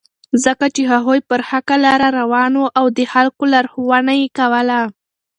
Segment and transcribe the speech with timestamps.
[0.43, 4.79] ځکه چې هغوی پر حقه لاره روان وو او د خلکو لارښوونه یې کوله.